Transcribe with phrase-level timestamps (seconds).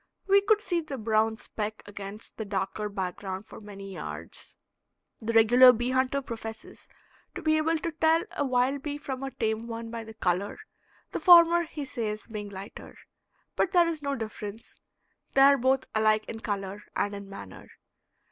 [0.27, 4.57] We could see the brown speck against the darker background for many yards.
[5.21, 6.87] The regular bee hunter professes
[7.35, 10.57] to be able to tell a wild bee from a tame one by the color,
[11.11, 12.97] the former, he says, being lighter.
[13.55, 14.79] But there is no difference;
[15.35, 17.69] they are both alike in color and in manner.